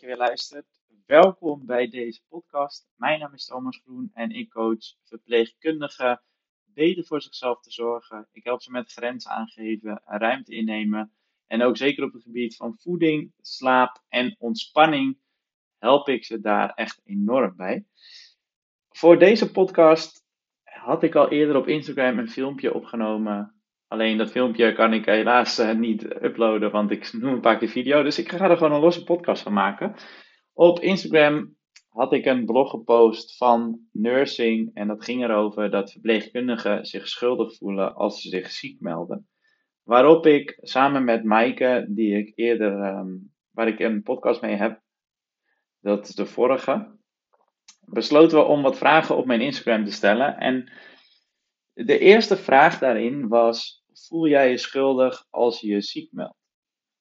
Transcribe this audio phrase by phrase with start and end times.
[0.00, 0.66] je weer luistert.
[1.06, 2.88] Welkom bij deze podcast.
[2.96, 6.22] Mijn naam is Thomas Groen en ik coach verpleegkundigen
[6.64, 8.28] beter voor zichzelf te zorgen.
[8.32, 11.12] Ik help ze met grenzen aangeven, ruimte innemen
[11.46, 15.18] en ook zeker op het gebied van voeding, slaap en ontspanning
[15.78, 17.86] help ik ze daar echt enorm bij.
[18.88, 20.24] Voor deze podcast
[20.62, 23.57] had ik al eerder op Instagram een filmpje opgenomen
[23.88, 27.68] Alleen dat filmpje kan ik helaas uh, niet uploaden, want ik noem een paar keer
[27.68, 28.02] video.
[28.02, 29.94] Dus ik ga er gewoon een losse podcast van maken.
[30.52, 31.56] Op Instagram
[31.88, 34.70] had ik een blog gepost van nursing.
[34.74, 39.28] En dat ging erover dat verpleegkundigen zich schuldig voelen als ze zich ziek melden.
[39.82, 44.80] Waarop ik samen met Maaike, die ik eerder, um, waar ik een podcast mee heb,
[45.80, 46.96] dat is de vorige,
[47.84, 50.36] besloten we om wat vragen op mijn Instagram te stellen.
[50.36, 50.72] En
[51.84, 56.36] de eerste vraag daarin was: voel jij je schuldig als je je ziek meldt?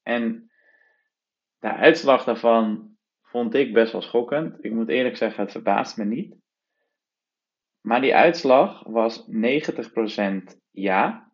[0.04, 0.52] En
[1.60, 4.64] de uitslag daarvan vond ik best wel schokkend.
[4.64, 6.36] Ik moet eerlijk zeggen, het verbaast me niet.
[7.82, 11.32] Maar die uitslag was 90% ja.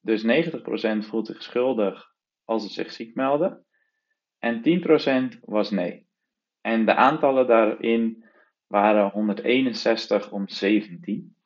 [0.00, 2.14] Dus 90% voelt zich schuldig
[2.44, 3.66] als ze zich ziek melden.
[4.38, 4.62] En
[5.34, 6.06] 10% was nee.
[6.60, 8.24] En de aantallen daarin
[8.66, 11.36] waren 161 om 17.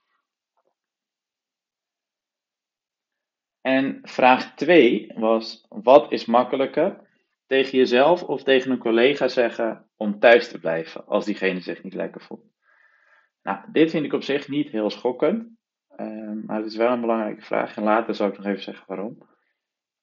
[3.67, 7.01] En vraag 2 was: wat is makkelijker?
[7.47, 11.95] Tegen jezelf of tegen een collega zeggen om thuis te blijven als diegene zich niet
[11.95, 12.53] lekker voelt?
[13.43, 15.49] Nou, dit vind ik op zich niet heel schokkend,
[15.97, 18.85] ehm, maar het is wel een belangrijke vraag en later zal ik nog even zeggen
[18.87, 19.19] waarom.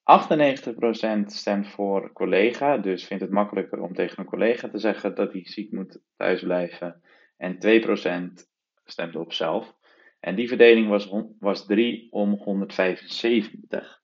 [0.03, 5.31] 98% stemt voor collega, dus vindt het makkelijker om tegen een collega te zeggen dat
[5.31, 7.01] hij ziek moet thuisblijven.
[7.37, 8.47] En 2%
[8.85, 9.75] stemt op zelf.
[10.23, 14.01] En die verdeling was, was 3 om 175.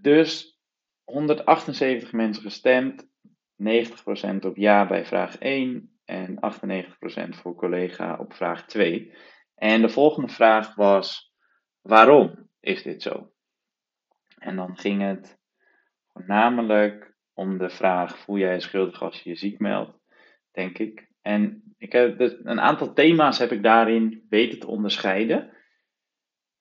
[0.00, 0.58] Dus
[1.04, 3.08] 178 mensen gestemd,
[3.62, 3.66] 90%
[4.40, 9.12] op ja bij vraag 1 en 98% voor collega op vraag 2.
[9.54, 11.34] En de volgende vraag was:
[11.80, 13.32] waarom is dit zo?
[14.38, 15.38] En dan ging het
[16.12, 19.98] voornamelijk om de vraag: voel jij je schuldig als je je ziek meldt?
[20.52, 21.08] Denk ik.
[21.22, 25.50] En ik heb dus een aantal thema's heb ik daarin weten te onderscheiden.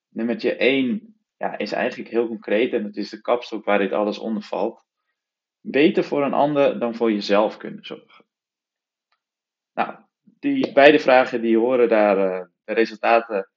[0.10, 4.20] Nummertje 1 ja, is eigenlijk heel concreet en het is de kapstok waar dit alles
[4.20, 4.86] onder valt.
[5.62, 8.26] Beter voor een ander dan voor jezelf kunnen zorgen.
[9.74, 13.50] Nou, die beide vragen die horen daar, uh, de resultaten,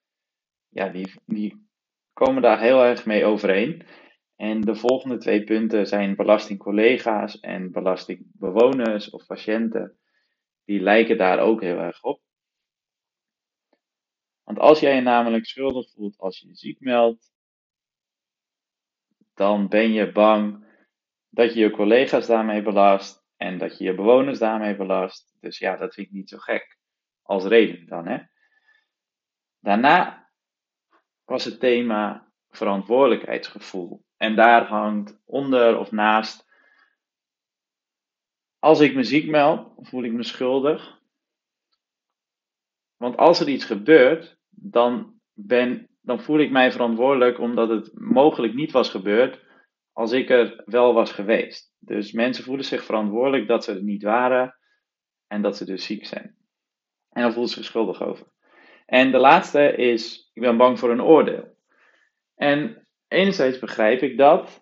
[0.68, 1.68] ja, die, die
[2.12, 3.86] komen daar heel erg mee overeen.
[4.36, 9.96] En de volgende twee punten zijn belastingcollega's en belastingbewoners of patiënten
[10.64, 12.20] die lijken daar ook heel erg op.
[14.42, 17.32] Want als jij je namelijk schuldig voelt als je je ziek meldt,
[19.34, 20.66] dan ben je bang
[21.28, 25.36] dat je je collega's daarmee belast en dat je je bewoners daarmee belast.
[25.40, 26.78] Dus ja, dat vind ik niet zo gek
[27.22, 28.06] als reden dan.
[28.06, 28.18] Hè?
[29.58, 30.30] Daarna
[31.24, 34.04] was het thema verantwoordelijkheidsgevoel.
[34.16, 36.51] En daar hangt onder of naast
[38.62, 41.00] als ik me ziek meld, voel ik me schuldig.
[42.96, 48.54] Want als er iets gebeurt, dan, ben, dan voel ik mij verantwoordelijk omdat het mogelijk
[48.54, 49.40] niet was gebeurd
[49.92, 51.74] als ik er wel was geweest.
[51.78, 54.56] Dus mensen voelen zich verantwoordelijk dat ze er niet waren
[55.26, 56.36] en dat ze dus ziek zijn.
[57.10, 58.26] En dan voelen ze zich schuldig over.
[58.86, 61.56] En de laatste is, ik ben bang voor een oordeel.
[62.34, 64.61] En enerzijds begrijp ik dat,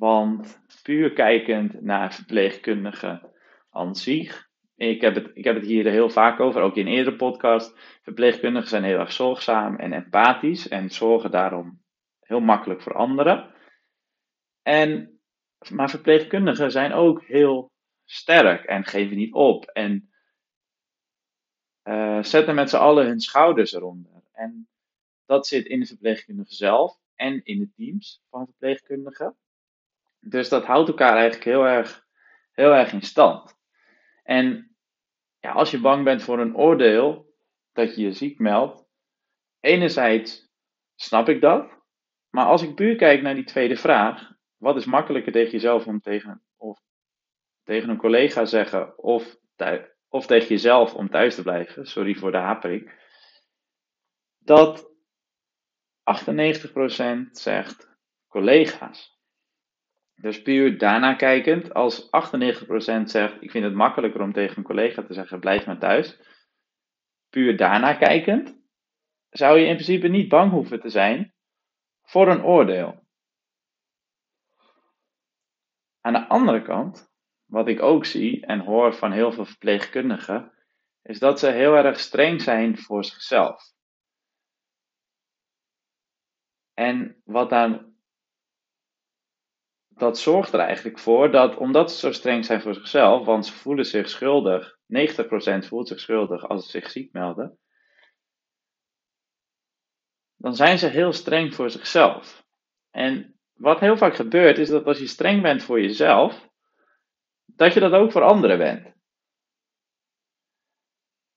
[0.00, 3.30] want puur kijkend naar verpleegkundigen
[3.70, 4.48] aan zich.
[4.76, 7.78] Ik heb, het, ik heb het hier heel vaak over, ook in eerdere podcast.
[8.02, 11.82] Verpleegkundigen zijn heel erg zorgzaam en empathisch en zorgen daarom
[12.20, 13.54] heel makkelijk voor anderen.
[14.62, 15.20] En,
[15.70, 17.72] maar verpleegkundigen zijn ook heel
[18.04, 19.64] sterk en geven niet op.
[19.64, 20.10] En
[21.84, 24.22] uh, zetten met z'n allen hun schouders eronder.
[24.32, 24.68] En
[25.26, 29.36] dat zit in de verpleegkundige zelf en in de teams van verpleegkundigen.
[30.20, 32.06] Dus dat houdt elkaar eigenlijk heel erg,
[32.52, 33.58] heel erg in stand.
[34.22, 34.76] En
[35.38, 37.34] ja, als je bang bent voor een oordeel,
[37.72, 38.84] dat je je ziek meldt,
[39.60, 40.48] enerzijds
[40.94, 41.78] snap ik dat.
[42.30, 46.00] Maar als ik puur kijk naar die tweede vraag, wat is makkelijker tegen jezelf om
[46.00, 46.80] tegen, of
[47.64, 49.36] tegen een collega zeggen of,
[50.08, 52.92] of tegen jezelf om thuis te blijven, sorry voor de hapering,
[54.38, 54.90] dat
[56.00, 57.98] 98% zegt
[58.28, 59.19] collega's.
[60.20, 62.08] Dus puur daarna kijkend, als 98%
[63.04, 66.18] zegt: Ik vind het makkelijker om tegen een collega te zeggen: Blijf maar thuis.
[67.30, 68.60] Puur daarna kijkend,
[69.30, 71.34] zou je in principe niet bang hoeven te zijn
[72.02, 73.08] voor een oordeel.
[76.00, 77.12] Aan de andere kant,
[77.46, 80.52] wat ik ook zie en hoor van heel veel verpleegkundigen,
[81.02, 83.62] is dat ze heel erg streng zijn voor zichzelf.
[86.74, 87.89] En wat dan,
[90.00, 93.52] dat zorgt er eigenlijk voor dat, omdat ze zo streng zijn voor zichzelf, want ze
[93.52, 97.58] voelen zich schuldig, 90% voelt zich schuldig als ze zich ziek melden,
[100.36, 102.44] dan zijn ze heel streng voor zichzelf.
[102.90, 106.48] En wat heel vaak gebeurt, is dat als je streng bent voor jezelf,
[107.44, 108.94] dat je dat ook voor anderen bent.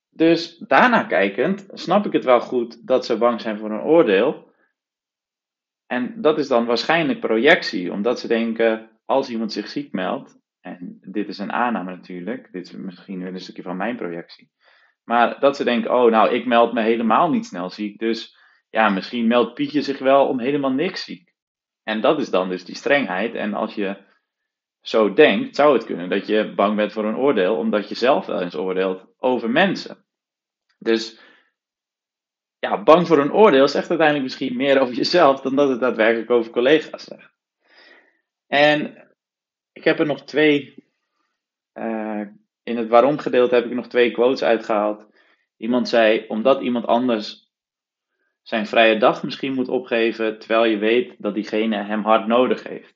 [0.08, 4.52] Dus daarna kijkend, snap ik het wel goed dat ze bang zijn voor een oordeel.
[5.94, 10.98] En dat is dan waarschijnlijk projectie, omdat ze denken, als iemand zich ziek meldt, en
[11.00, 14.50] dit is een aanname natuurlijk, dit is misschien weer een stukje van mijn projectie,
[15.04, 18.36] maar dat ze denken, oh nou, ik meld me helemaal niet snel ziek, dus
[18.70, 21.32] ja, misschien meldt Pietje zich wel om helemaal niks ziek.
[21.82, 23.34] En dat is dan dus die strengheid.
[23.34, 23.96] En als je
[24.80, 28.26] zo denkt, zou het kunnen dat je bang bent voor een oordeel, omdat je zelf
[28.26, 30.04] wel eens oordeelt over mensen.
[30.78, 31.20] Dus
[32.64, 36.30] ja, bang voor een oordeel zegt uiteindelijk misschien meer over jezelf dan dat het daadwerkelijk
[36.30, 37.32] over collega's zegt.
[38.46, 39.08] En
[39.72, 40.84] ik heb er nog twee,
[41.74, 42.20] uh,
[42.62, 45.06] in het waarom gedeelte heb ik nog twee quotes uitgehaald.
[45.56, 47.52] Iemand zei, omdat iemand anders
[48.42, 52.94] zijn vrije dag misschien moet opgeven, terwijl je weet dat diegene hem hard nodig heeft.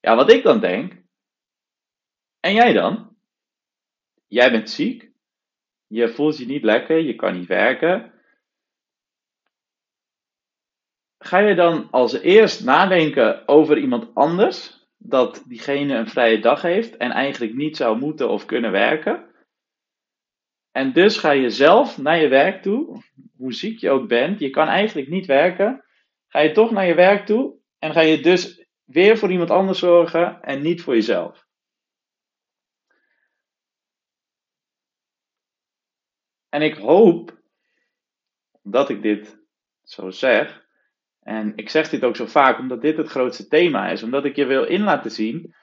[0.00, 1.02] Ja, wat ik dan denk,
[2.40, 3.16] en jij dan?
[4.26, 5.07] Jij bent ziek,
[5.88, 8.12] je voelt je niet lekker, je kan niet werken.
[11.18, 16.96] Ga je dan als eerst nadenken over iemand anders, dat diegene een vrije dag heeft
[16.96, 19.26] en eigenlijk niet zou moeten of kunnen werken?
[20.72, 23.02] En dus ga je zelf naar je werk toe,
[23.36, 25.84] hoe ziek je ook bent, je kan eigenlijk niet werken.
[26.28, 29.78] Ga je toch naar je werk toe en ga je dus weer voor iemand anders
[29.78, 31.47] zorgen en niet voor jezelf.
[36.48, 37.40] En ik hoop
[38.62, 39.38] dat ik dit
[39.82, 40.66] zo zeg,
[41.20, 44.36] en ik zeg dit ook zo vaak omdat dit het grootste thema is, omdat ik
[44.36, 45.54] je wil in laten zien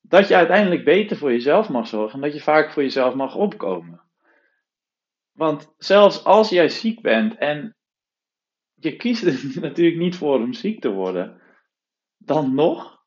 [0.00, 3.34] dat je uiteindelijk beter voor jezelf mag zorgen en dat je vaak voor jezelf mag
[3.34, 4.00] opkomen.
[5.32, 7.76] Want zelfs als jij ziek bent en
[8.74, 11.40] je kiest er natuurlijk niet voor om ziek te worden,
[12.18, 13.04] dan nog,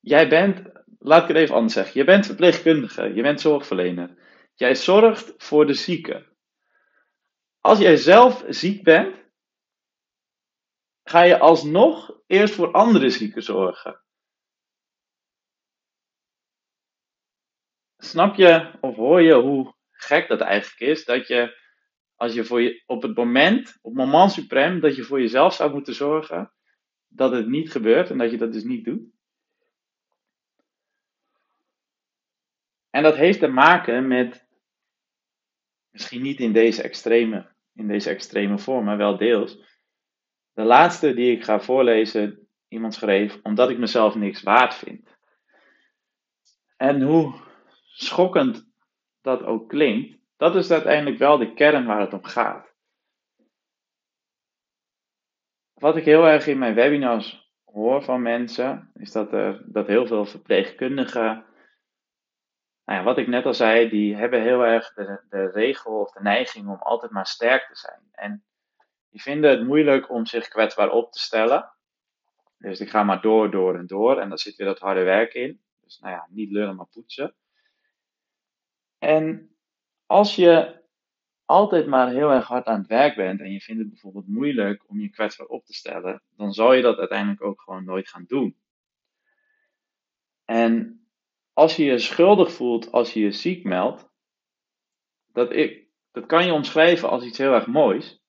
[0.00, 0.62] jij bent,
[0.98, 4.18] laat ik het even anders zeggen, je bent verpleegkundige, je bent zorgverlener.
[4.60, 6.26] Jij zorgt voor de zieke.
[7.60, 9.16] Als jij zelf ziek bent,
[11.04, 14.00] ga je alsnog eerst voor andere zieken zorgen.
[17.96, 21.58] Snap je of hoor je hoe gek dat eigenlijk is, dat je
[22.14, 25.54] als je voor je op het moment, op het moment suprem, dat je voor jezelf
[25.54, 26.52] zou moeten zorgen,
[27.08, 29.08] dat het niet gebeurt en dat je dat dus niet doet.
[32.90, 34.48] En dat heeft te maken met,
[35.90, 39.58] misschien niet in deze extreme, in deze extreme vorm, maar wel deels.
[40.52, 45.18] De laatste die ik ga voorlezen, iemand schreef, omdat ik mezelf niks waard vind.
[46.76, 47.34] En hoe
[47.92, 48.68] schokkend
[49.20, 52.68] dat ook klinkt, dat is uiteindelijk wel de kern waar het om gaat.
[55.74, 60.06] Wat ik heel erg in mijn webinars hoor van mensen, is dat, er, dat heel
[60.06, 61.44] veel verpleegkundigen,
[62.90, 66.12] nou ja, wat ik net al zei, die hebben heel erg de, de regel of
[66.12, 68.00] de neiging om altijd maar sterk te zijn.
[68.12, 68.44] En
[69.10, 71.72] die vinden het moeilijk om zich kwetsbaar op te stellen.
[72.58, 74.18] Dus ik ga maar door, door en door.
[74.18, 75.60] En daar zit weer dat harde werk in.
[75.80, 77.34] Dus nou ja, niet lullen, maar poetsen.
[78.98, 79.54] En
[80.06, 80.82] als je
[81.44, 84.84] altijd maar heel erg hard aan het werk bent en je vindt het bijvoorbeeld moeilijk
[84.88, 88.24] om je kwetsbaar op te stellen, dan zal je dat uiteindelijk ook gewoon nooit gaan
[88.26, 88.56] doen.
[90.44, 91.00] En
[91.60, 94.08] als je je schuldig voelt als je je ziek meldt,
[95.32, 98.20] dat, ik, dat kan je omschrijven als iets heel erg moois.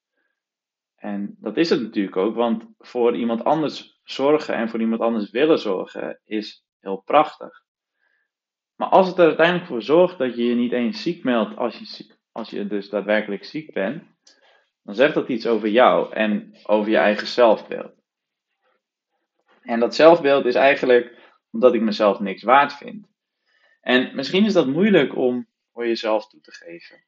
[0.95, 5.29] En dat is het natuurlijk ook, want voor iemand anders zorgen en voor iemand anders
[5.29, 7.63] willen zorgen is heel prachtig.
[8.75, 11.77] Maar als het er uiteindelijk voor zorgt dat je je niet eens ziek meldt als
[11.77, 14.03] je, als je dus daadwerkelijk ziek bent,
[14.83, 17.93] dan zegt dat iets over jou en over je eigen zelfbeeld.
[19.61, 21.19] En dat zelfbeeld is eigenlijk
[21.51, 23.09] omdat ik mezelf niks waard vind.
[23.81, 27.03] En misschien is dat moeilijk om voor jezelf toe te geven.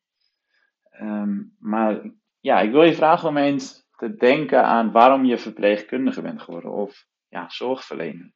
[0.89, 6.21] Ehm, maar ja, ik wil je vragen om eens te denken aan waarom je verpleegkundige
[6.21, 8.33] bent geworden of ja, zorgverlener.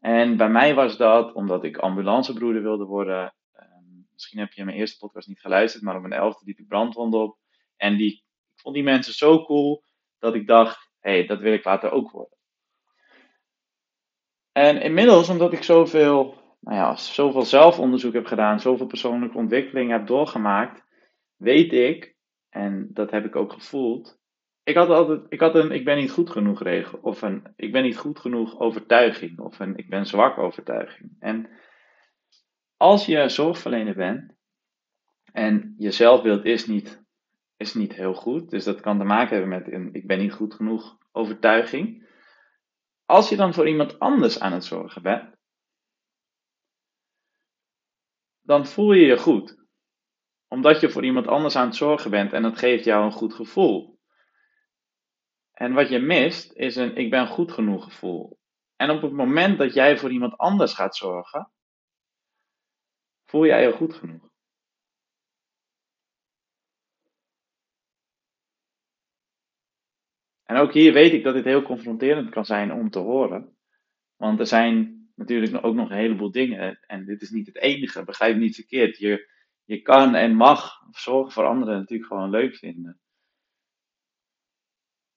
[0.00, 3.34] En bij mij was dat omdat ik ambulancebroeder wilde worden.
[3.52, 6.68] Ehm, misschien heb je mijn eerste podcast niet geluisterd, maar op mijn elfde liep ik
[6.68, 7.38] brandwonden op.
[7.76, 8.12] En die,
[8.54, 9.84] ik vond die mensen zo cool
[10.18, 12.38] dat ik dacht, hé, hey, dat wil ik later ook worden.
[14.52, 20.06] En inmiddels, omdat ik zoveel nou ja, zoveel zelfonderzoek heb gedaan, zoveel persoonlijke ontwikkeling heb
[20.06, 20.84] doorgemaakt,
[21.36, 22.14] weet ik,
[22.48, 24.18] en dat heb ik ook gevoeld,
[24.64, 27.72] ik had altijd, ik had een ik ben niet goed genoeg regel, of een ik
[27.72, 31.10] ben niet goed genoeg overtuiging, of een ik ben zwak overtuiging.
[31.18, 31.48] En
[32.76, 34.34] als je zorgverlener bent
[35.32, 37.02] en je zelfbeeld is niet,
[37.56, 40.32] is niet heel goed, dus dat kan te maken hebben met een ik ben niet
[40.32, 42.08] goed genoeg overtuiging.
[43.06, 45.33] Als je dan voor iemand anders aan het zorgen bent,
[48.44, 49.62] dan voel je je goed.
[50.48, 53.34] Omdat je voor iemand anders aan het zorgen bent en dat geeft jou een goed
[53.34, 53.98] gevoel.
[55.52, 58.38] En wat je mist is een ik ben goed genoeg gevoel.
[58.76, 61.52] En op het moment dat jij voor iemand anders gaat zorgen,
[63.24, 64.32] voel jij je goed genoeg.
[70.44, 73.56] En ook hier weet ik dat dit heel confronterend kan zijn om te horen.
[74.16, 76.78] Want er zijn natuurlijk ook nog een heleboel dingen.
[76.80, 78.98] En dit is niet het enige, begrijp niet verkeerd.
[78.98, 79.30] Je,
[79.64, 83.00] je kan en mag zorgen voor anderen natuurlijk gewoon leuk vinden.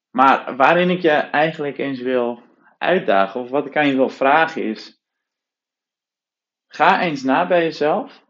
[0.10, 2.44] Maar waarin ik je eigenlijk eens wil
[2.78, 5.02] uitdagen, of wat ik aan je wil vragen is,
[6.68, 8.26] ga eens na bij jezelf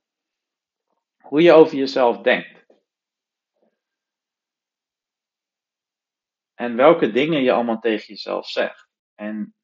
[1.21, 2.65] hoe je over jezelf denkt.
[6.53, 8.89] En welke dingen je allemaal tegen jezelf zegt.
[9.15, 9.55] En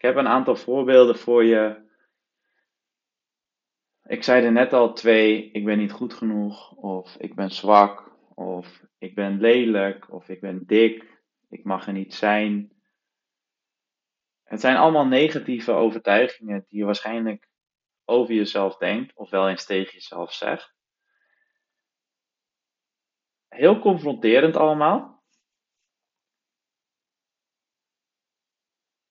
[0.00, 1.88] ik heb een aantal voorbeelden voor je.
[4.02, 8.12] Ik zei er net al twee, ik ben niet goed genoeg, of ik ben zwak,
[8.34, 12.72] of ik ben lelijk, of ik ben dik, ik mag er niet zijn.
[14.42, 17.48] Het zijn allemaal negatieve overtuigingen die je waarschijnlijk
[18.04, 20.74] over jezelf denkt, of wel eens tegen jezelf zegt.
[23.48, 25.09] Heel confronterend allemaal.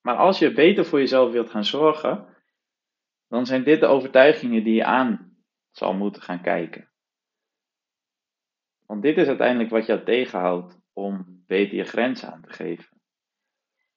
[0.09, 2.35] Maar als je beter voor jezelf wilt gaan zorgen,
[3.27, 5.37] dan zijn dit de overtuigingen die je aan
[5.71, 6.91] zal moeten gaan kijken.
[8.85, 13.01] Want dit is uiteindelijk wat jou tegenhoudt om beter je grenzen aan te geven.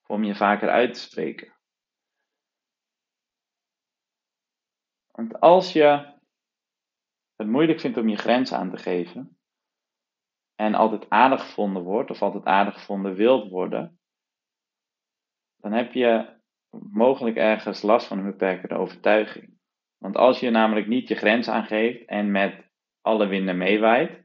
[0.06, 1.54] Om je vaker uit te spreken.
[5.10, 6.16] Want als je
[7.36, 9.38] het moeilijk vindt om je grenzen aan te geven,
[10.54, 14.00] en altijd aardig gevonden wordt, of altijd aardig gevonden wilt worden,
[15.62, 16.40] dan heb je
[16.90, 19.58] mogelijk ergens last van een beperkende overtuiging.
[19.98, 24.24] Want als je namelijk niet je grens aangeeft en met alle winden meewaait,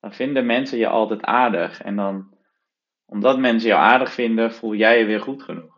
[0.00, 1.82] dan vinden mensen je altijd aardig.
[1.82, 2.38] En dan,
[3.04, 5.76] omdat mensen jou aardig vinden, voel jij je weer goed genoeg.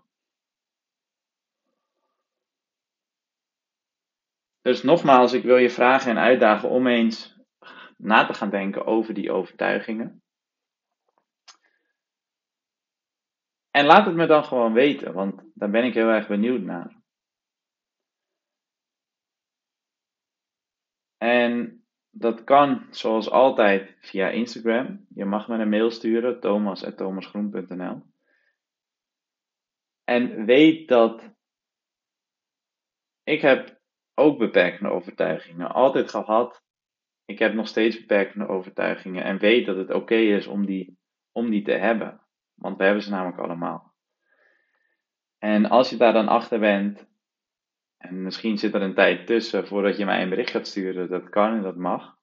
[4.60, 7.38] Dus nogmaals, ik wil je vragen en uitdagen om eens
[7.96, 10.22] na te gaan denken over die overtuigingen.
[13.70, 16.98] En laat het me dan gewoon weten, want daar ben ik heel erg benieuwd naar.
[21.16, 25.06] En dat kan zoals altijd via Instagram.
[25.14, 28.02] Je mag me een mail sturen, thomas.thomasgroen.nl.
[30.04, 31.30] En weet dat
[33.22, 33.80] ik heb
[34.14, 35.72] ook beperkende overtuigingen.
[35.72, 36.62] Altijd gehad.
[37.24, 39.24] Ik heb nog steeds beperkende overtuigingen.
[39.24, 40.98] En weet dat het oké is om die,
[41.32, 42.20] om die te hebben.
[42.60, 43.92] Want we hebben ze namelijk allemaal.
[45.38, 47.06] En als je daar dan achter bent,
[47.98, 51.28] en misschien zit er een tijd tussen voordat je mij een bericht gaat sturen, dat
[51.28, 52.16] kan en dat mag,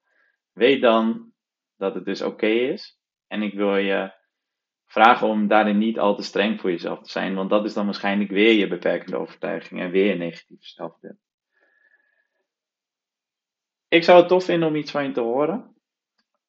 [0.53, 1.31] weet dan
[1.77, 2.99] dat het dus oké is.
[3.27, 4.11] En ik wil je
[4.85, 7.85] vragen om daarin niet al te streng voor jezelf te zijn, want dat is dan
[7.85, 11.17] waarschijnlijk weer je beperkende overtuiging en weer je negatieve zelfbeeld.
[13.87, 15.75] Ik zou het tof vinden om iets van je te horen.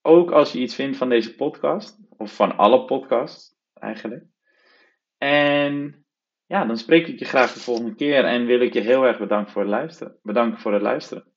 [0.02, 4.24] Ook als je iets vindt van deze podcast, of van alle podcasts eigenlijk.
[5.18, 6.04] En
[6.46, 9.18] ja, dan spreek ik je graag de volgende keer en wil ik je heel erg
[9.18, 10.18] bedanken voor het luisteren.
[10.22, 11.32] Bedanken voor het luisteren.